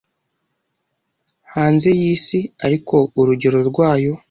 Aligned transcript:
Hanze 1.53 1.89
y'isi, 1.99 2.39
ariko 2.65 2.95
urugero 3.19 3.59
rwayo, 3.69 4.13